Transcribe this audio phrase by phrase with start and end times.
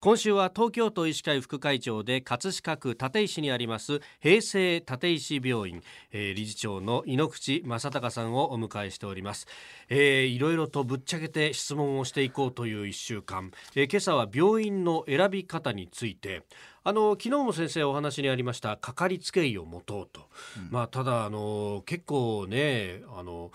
[0.00, 5.82] 今週は東京都医師会副会長で葛飾区立石にあります平成立石病院、
[6.12, 9.48] えー、理事長の井ノ口正隆さんをお迎えしております、
[9.88, 16.44] えー、いろいろとぶっちゃけて質問をしていこうという1週間、えー、今朝は病院の選び方について。
[16.84, 20.22] あの昨日も先生お話にありましたかかりつけ医を持とうと、
[20.56, 23.50] うん、まあただあの結構ねあの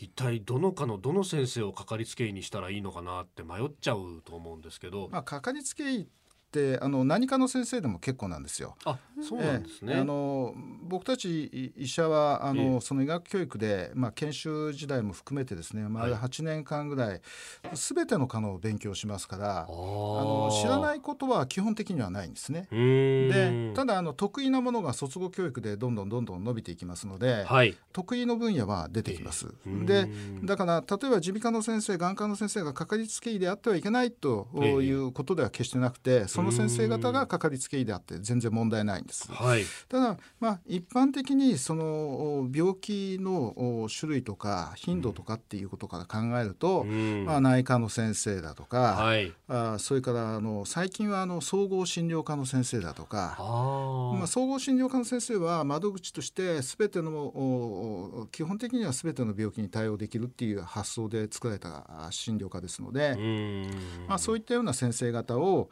[0.00, 6.08] 一体どの科のどの先生をかかりつけ医にしたらいいのかなって迷っちゃうと思うんですけど、まあ、かかりつけ医
[6.50, 8.76] ってあの何かの先生でも結構なんですよ。
[8.84, 17.20] あそうなんですね、えー、あの僕たち医者はあの、えー、その医学教育で、まあ、研修時代も含めてですね、まあ、8年間ぐらい
[17.74, 22.68] 全ての科の勉強しますからあの知らないことは基本的にはないんですね。
[22.70, 29.52] でただあの得意なものが卒業教育でどんどんどんどん伸びていきますので、はい、得意の分野は出てきます。
[29.66, 30.08] えー、で
[30.44, 34.48] だから例えば耳鼻科の先生眼科の先生がかかりつけ医であってはいけないと
[34.82, 39.30] いうことでは決してなくて、その先生方がかかりつけ医であって全然問題ないんです。
[39.32, 53.36] はい、ただ、まあ、一般的にその病気の種類とか頻度とかっていうことから考えると、まあ、内科の先生だとか、はい、あそれからあの最近はあの総合診療科の先生だとか
[54.16, 63.18] まあ、総合診療科の先生は窓口として全ての基本的には全ての病気に対応できるっていう発想で作られた診療科ですので、
[64.08, 65.68] まあ、そういったような先生方を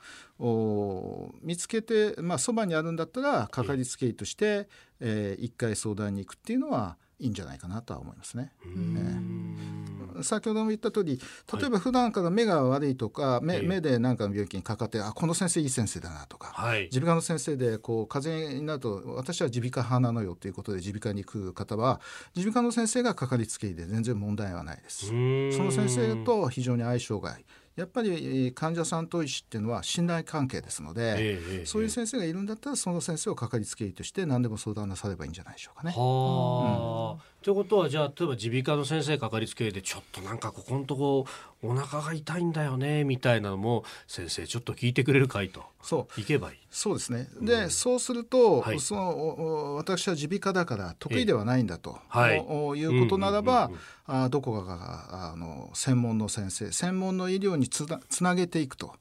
[1.41, 4.69] 見つけて、まあ、そばにあるんだったらかかりつけ医として、
[5.01, 8.53] えー、一回相談に行くっていうのはいいんじゃないかなとは思いますね。
[8.65, 9.78] えー、
[10.23, 11.21] 先ほども言った通り
[11.59, 22.01] 例えば普段から目が悪いとか、はい、目目で何かの病気にかかってあこの先生いい先生だなとか耳鼻科の先生でこう風邪になると私は耳鼻科派なのよということで耳鼻科に行く方は
[22.35, 25.07] 耳鼻科の先生がかかりつけ医で全然問題はないです。
[25.07, 27.45] その先生と非常に相性がいい。
[27.79, 35.93] やっぱり患者さんと医師っていうのは信頼関係ですので、えー、そういう先生がいるんだったらその先生をかかりつけ医として何でも相談なさればいいんじゃないでしょうかね。
[35.95, 41.25] ということはじゃあ例えば耳鼻科の先生かかりつけ医でちょっとなんかここのとこ
[41.63, 45.63] お腹が痛いんだよねみたいなのも先生ちょっと聞いてくれるかいと。
[45.81, 46.21] そう。
[46.21, 47.29] 行けばいいそうですね。
[47.41, 53.71] で、うん、そうすると、はい、その私は耳鼻科だから得意ではないんだと、はい、いうことならば、
[54.07, 58.95] あどこかがあの専門の先生専門の医療につなつなげていくと。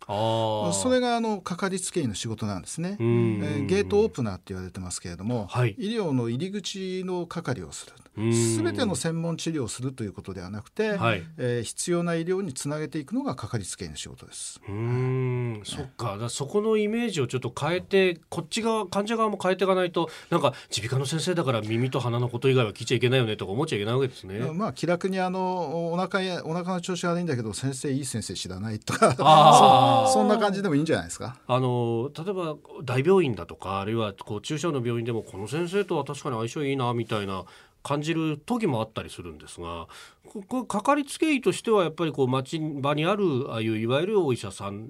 [0.73, 7.93] それがあのかかりつけ医の仕事なんですね、えー、ゲートオープナーって言われてますけれども、はい、医療の入り口の係をする。
[8.17, 14.59] 全ての専門治療をするということではなくて、はい、えー、必要な医療につなげていくのがかかりつけ医の仕事です。
[14.67, 24.39] うん、そっかだそこのイメージをちょっと変えてこっち側患者側も変えていかないとなんか耳鼻科の先生だから耳と鼻のこと以外は聞いちゃいけないよねとか思っちゃいけないわけですね。
[24.53, 31.37] まあ気楽にあのお腹やお腹の調子悪いんだけど先生いい先生知らないとかそそんな感じでもいいんじゃないですか？
[31.47, 37.45] あの例えば大病院だとかあるいはこう中小の病院でもこの先生とは確かに相性いいなみたいな
[37.83, 39.87] 感じる時もあったりするんですが
[40.27, 44.89] ここかかりつけ医としてはやっぱりこう町場にあるああいういわゆるお医者さん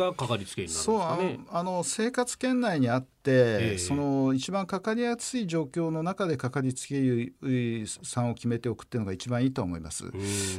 [0.00, 1.40] がかかりつけ医になるんですかね。
[1.50, 10.10] あの生活圏内にあって、えー、その一番かかりやすい状況の中でかかりつけ医さんを決めておくっていうのが一番いいと思います。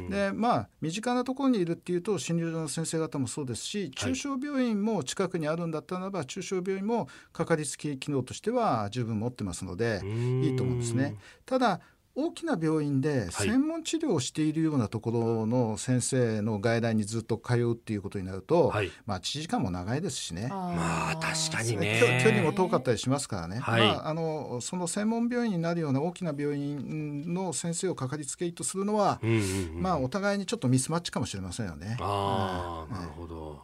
[0.08, 10.00] でまあ身近なところにいるっていうと診療所の先生方もそうですし中小病院も近くにあるんだったらば、はい、中小病院もかかりつけ機能としては十分持ってますので
[10.42, 11.16] いいと思うんですね。
[11.44, 11.80] ただ
[12.14, 20.48] 大きな病院で専門治療をしているようなところの先生の外来にずっと通うっていうことになると、はい、まあ1時間も長いですしね。
[20.48, 22.20] まあ確かにね。
[22.22, 29.36] 距離も遠かったりしますからね、はい、まあ、あのその専門病院になるような大きな病院の先生をかかりつけ医とするのは、うんうん
[29.76, 31.96] うん、まあお互いにちょっとミスマッチかもしれませんよね。
[32.00, 33.62] あなるほど、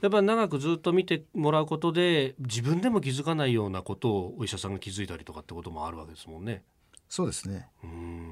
[0.00, 6.64] やっぱ長くずっと見てもらうことで自分でも気づかないようなことをお医者さんが気づいたりとかってこともあるわけですもんね。
[7.08, 7.68] そうですね。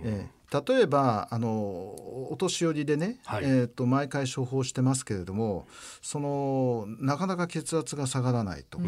[0.04, 5.66] えー、例えばあのお年寄りでね、はい、えーと、毎回処方してますけれども
[6.02, 8.84] そのなかなか血圧が下がらないとか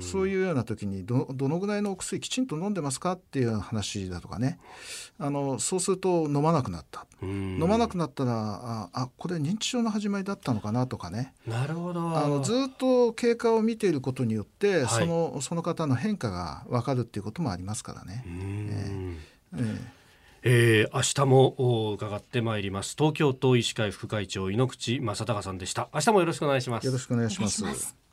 [0.00, 4.58] そういうような時にどどのぐらいのお薬きちんと飲んでますかっていう話だとかね。
[5.18, 7.06] あのそうすると飲まなくなった。
[7.22, 11.32] 飲まなくなったらああこれ認知症の始まりだったのかなとかね。
[11.46, 12.16] なるほど。
[12.16, 18.24] あのずっと経過を見ていることによって、はい、そのその方の変化が分かるっていうこともありますからね。
[18.26, 18.95] えー
[20.48, 22.94] えー、明日も伺ってまいります。
[22.96, 25.88] 東京都医師会副会長井ノ口正孝さんでした。
[25.92, 26.86] 明日もよろしくお願いします。
[26.86, 28.05] よろしくお願いします